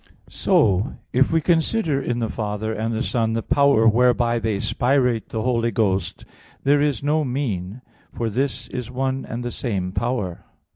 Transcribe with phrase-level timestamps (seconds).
[0.29, 5.27] So if we consider in the Father and the Son the power whereby they spirate
[5.29, 6.25] the Holy Ghost,
[6.63, 10.43] there is no mean, for this is one and the same power.